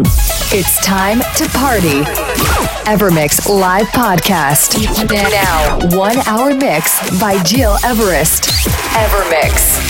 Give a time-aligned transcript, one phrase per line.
[0.00, 2.02] It's time to party.
[2.86, 4.78] Evermix Live Podcast.
[5.10, 8.44] Now, one hour mix by Gil Everest.
[8.94, 9.88] Evermix.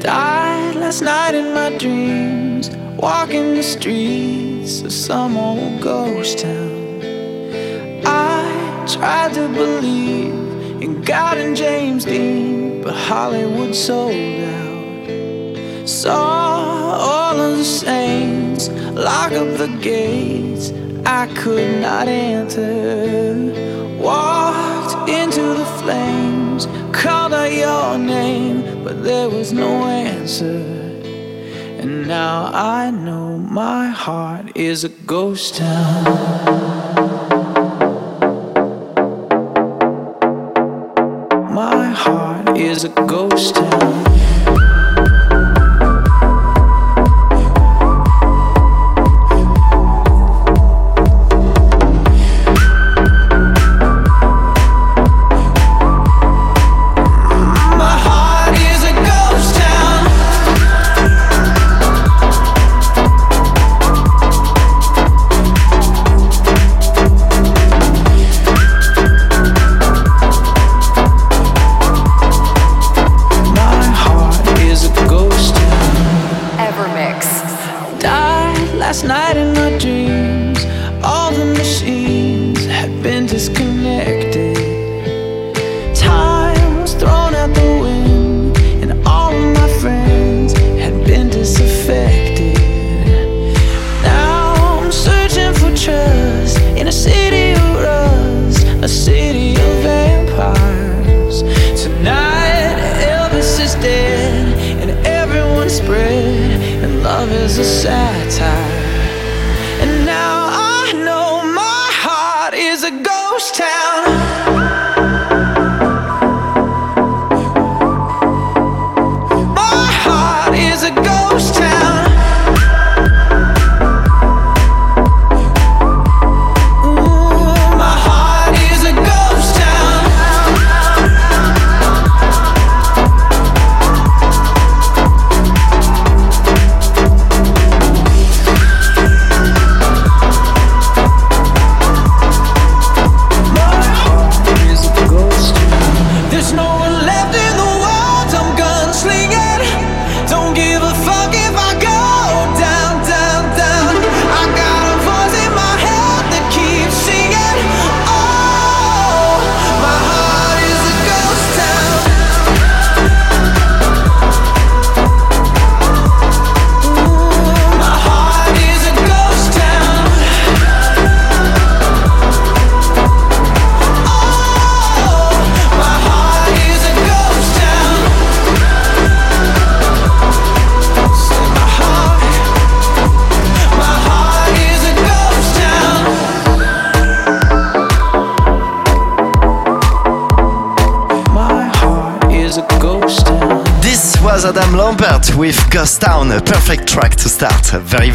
[0.00, 6.79] Died last night in my dreams, walking the streets of some old ghost town.
[9.00, 15.88] Tried to believe in God and James Dean, but Hollywood sold out.
[15.88, 20.72] Saw all of the saints lock up the gates
[21.06, 23.96] I could not enter.
[23.98, 30.60] Walked into the flames, called out your name, but there was no answer.
[31.80, 36.79] And now I know my heart is a ghost town.
[42.70, 43.99] Is a ghost town.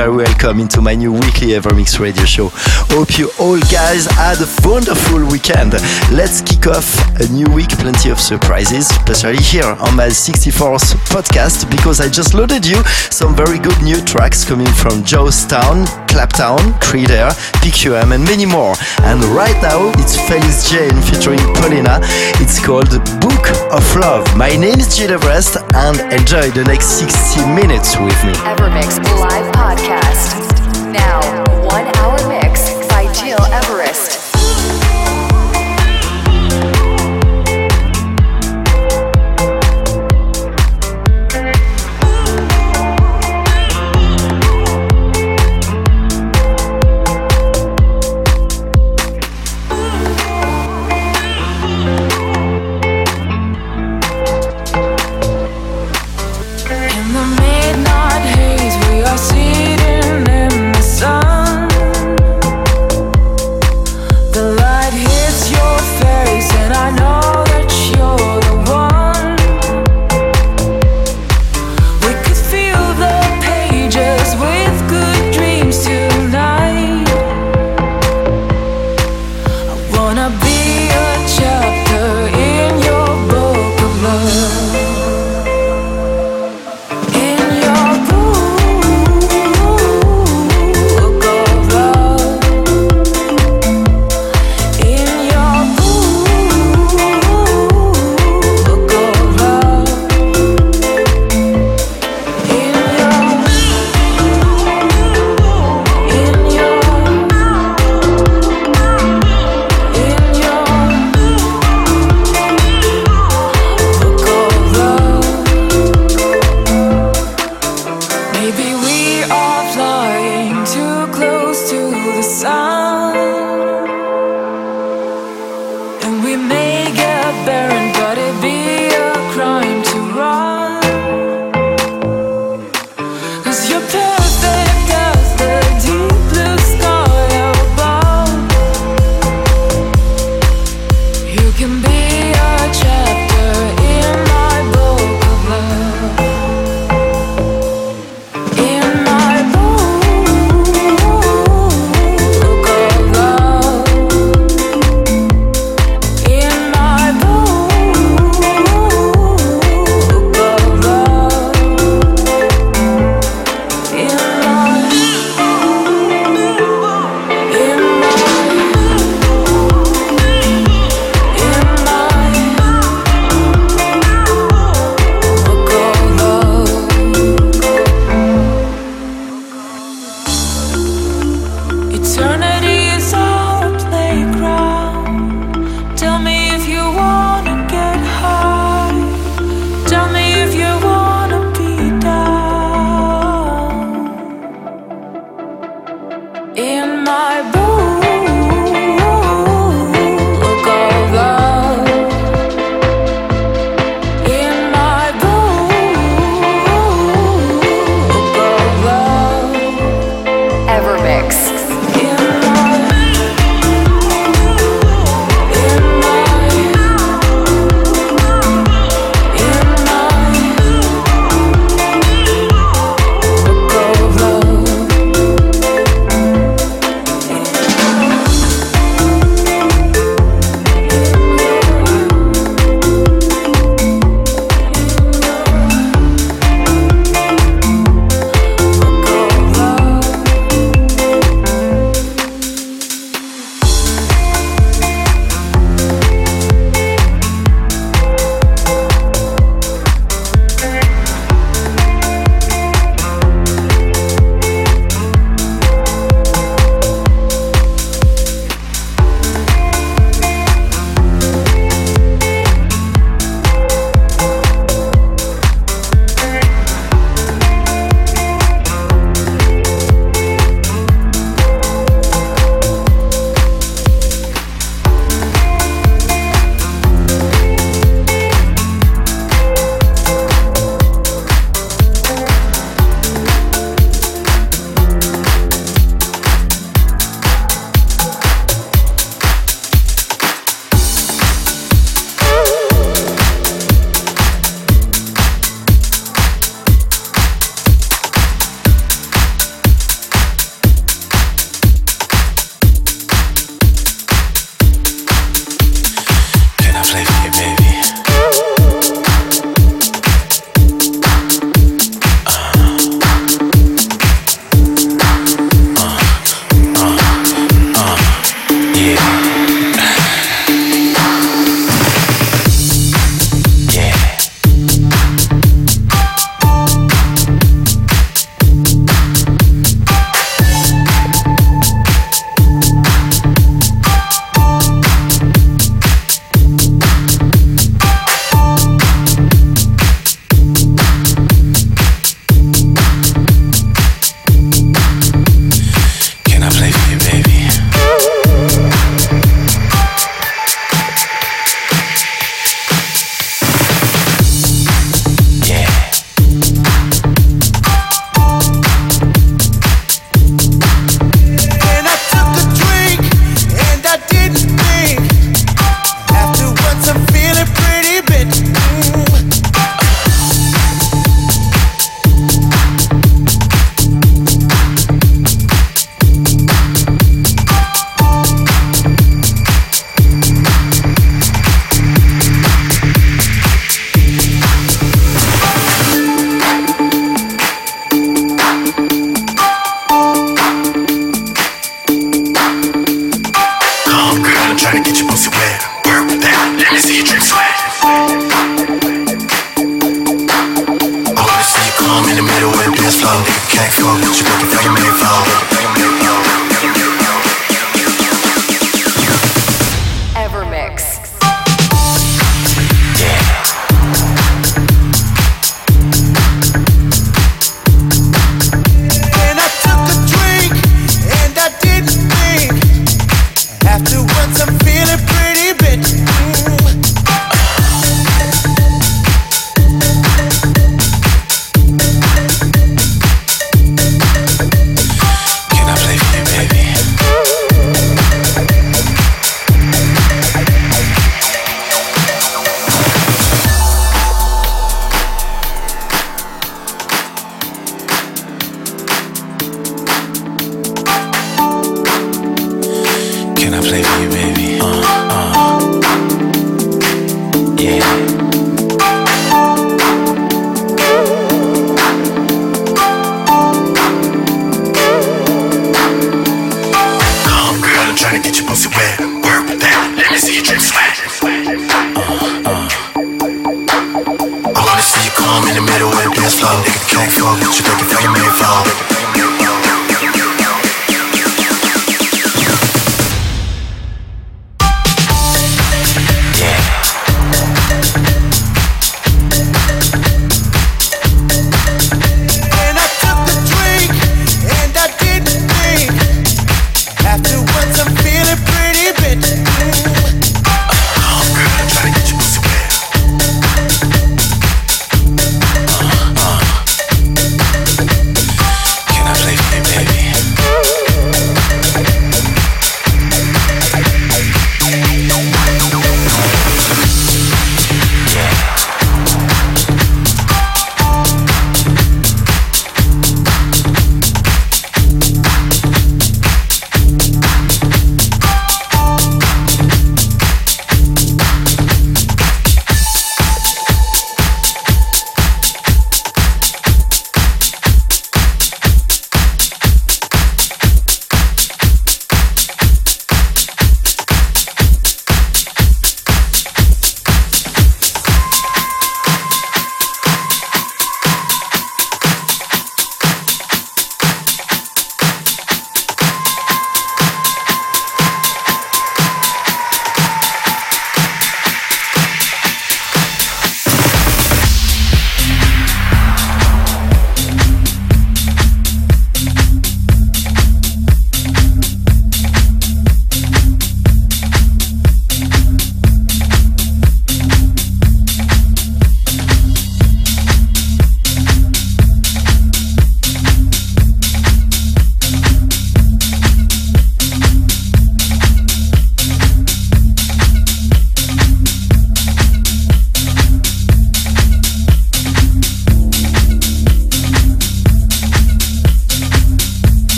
[0.00, 2.48] Very, welcome into my new weekly Evermix radio show.
[2.88, 5.74] Hope you all guys had a wonderful weekend.
[6.10, 6.88] Let's kick off
[7.20, 12.32] a new week, plenty of surprises, especially here on my 64th podcast because I just
[12.32, 17.30] loaded you some very good new tracks coming from Joe Stone, Claptown, Kryder,
[17.62, 18.74] PQM, and many more.
[19.02, 22.00] And right now it's Felix Jaehn featuring Polina.
[22.42, 22.90] It's called
[23.22, 24.26] Book of Love.
[24.36, 28.34] My name is Gil Everest and enjoy the next 60 minutes with me.
[28.42, 30.34] Evermix Live Podcast.
[30.92, 31.22] Now,
[31.64, 32.09] one hour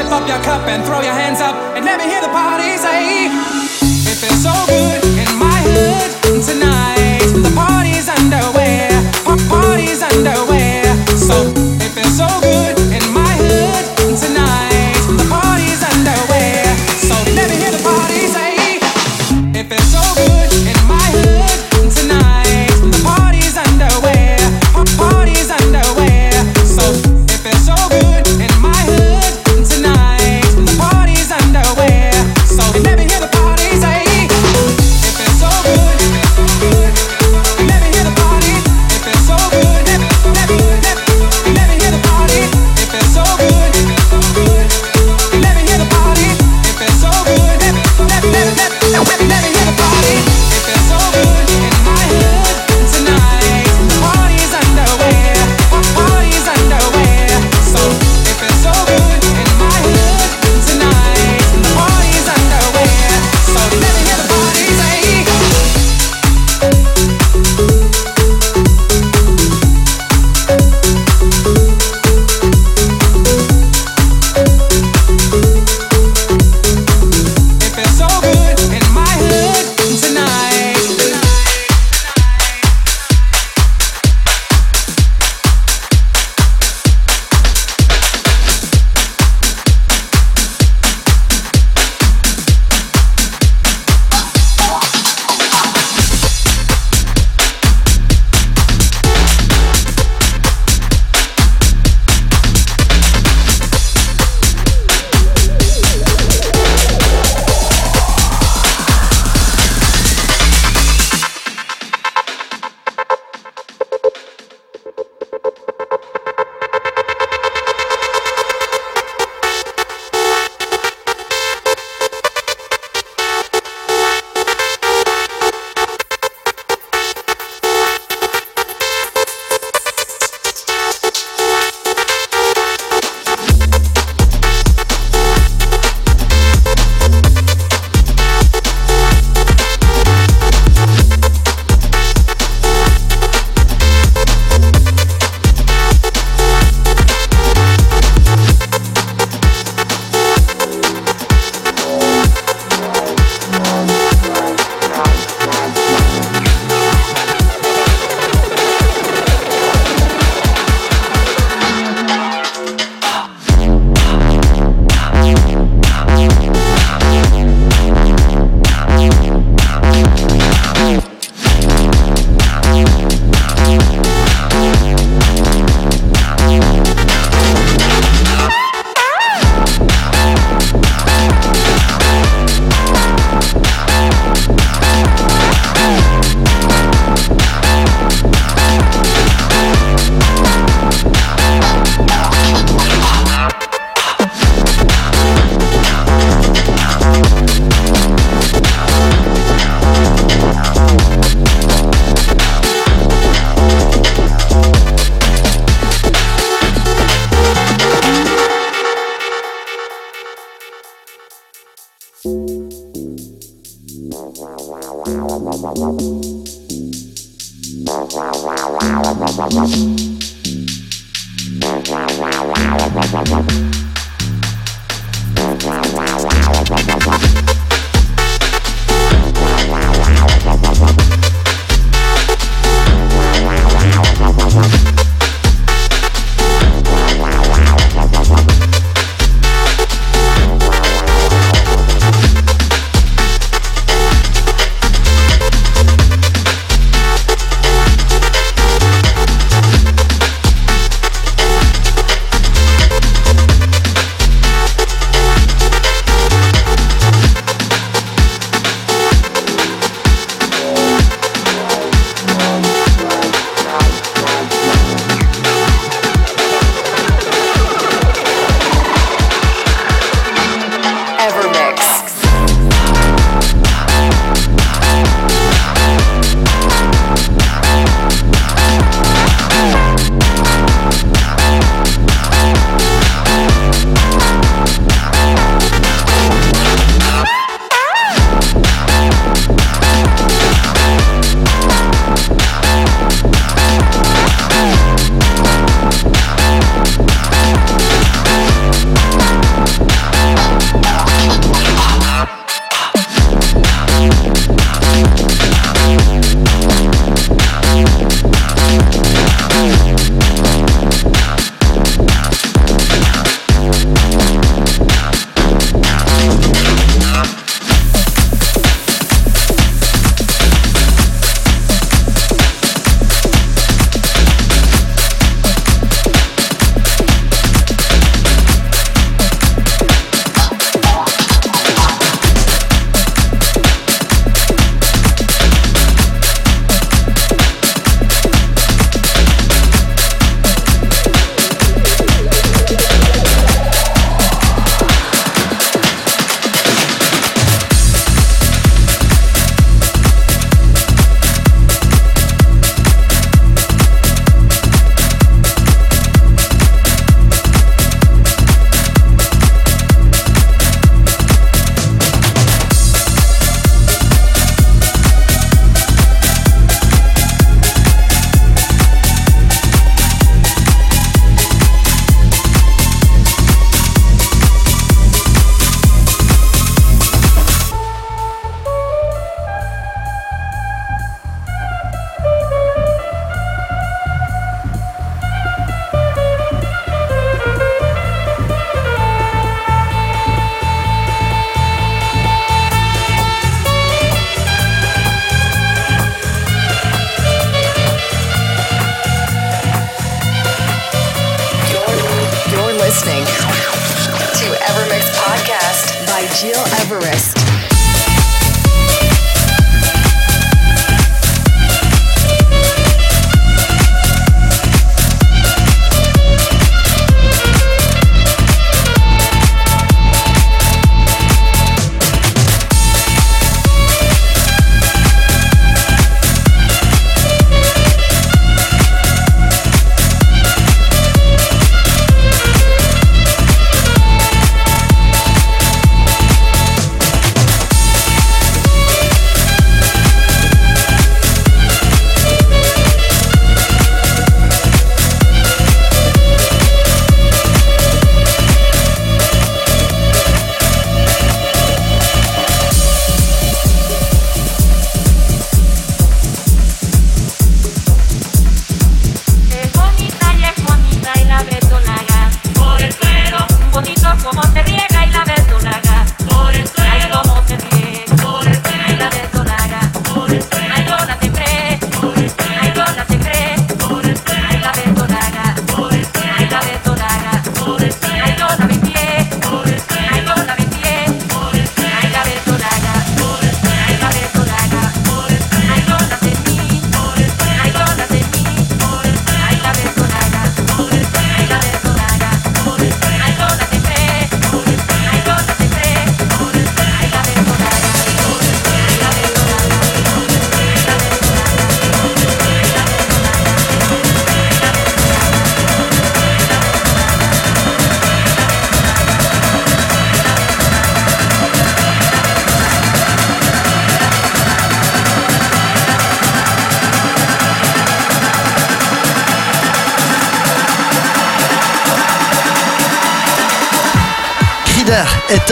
[0.00, 2.76] sip up your cup and throw your hands up and let me hear the party
[2.78, 4.59] say, if it's so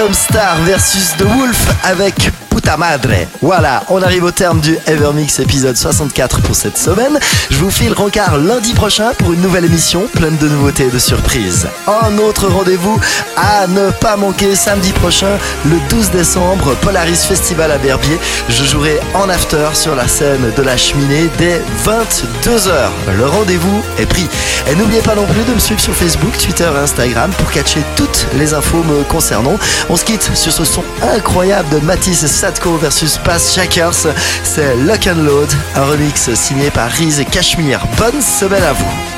[0.08, 2.30] Tom Star versus The Wolf avec
[2.76, 3.10] madre.
[3.40, 7.18] Voilà, on arrive au terme du Evermix épisode 64 pour cette semaine.
[7.50, 10.98] Je vous file rencard lundi prochain pour une nouvelle émission pleine de nouveautés et de
[10.98, 11.66] surprises.
[11.86, 13.00] Un autre rendez-vous
[13.36, 18.18] à ne pas manquer samedi prochain, le 12 décembre, Polaris Festival à Verbier.
[18.48, 22.70] Je jouerai en after sur la scène de la cheminée dès 22h.
[23.16, 24.28] Le rendez-vous est pris.
[24.70, 27.82] Et n'oubliez pas non plus de me suivre sur Facebook, Twitter et Instagram pour catcher
[27.96, 29.56] toutes les infos me concernant.
[29.88, 32.26] On se quitte sur ce son incroyable de Matisse
[32.66, 34.08] Versus Bass Jackers.
[34.42, 37.80] C'est Lock and Load, un remix signé par Riz et Cashmere.
[37.96, 39.17] Bonne semaine à vous.